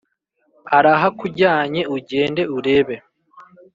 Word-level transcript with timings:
arahakujyanye 0.77 1.81
ujyende 1.95 2.41
urebe. 2.57 2.95